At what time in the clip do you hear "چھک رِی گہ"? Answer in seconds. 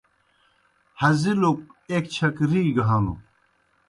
2.13-2.83